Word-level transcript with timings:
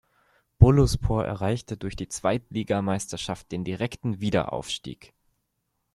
Boluspor 0.57 1.25
erreichte 1.25 1.77
durch 1.77 1.95
die 1.95 2.07
Zweitligameisterschaft 2.07 3.51
den 3.51 3.63
direkten 3.63 4.19
Wiederaufstieg. 4.19 5.13